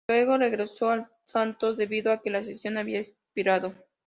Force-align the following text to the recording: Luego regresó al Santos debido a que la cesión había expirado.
Luego 0.07 0.35
regresó 0.35 0.89
al 0.89 1.07
Santos 1.25 1.77
debido 1.77 2.11
a 2.11 2.23
que 2.23 2.31
la 2.31 2.41
cesión 2.41 2.79
había 2.79 3.01
expirado. 3.01 3.75